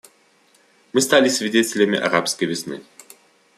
[0.93, 2.81] Мы стали свидетелями «арабской весны».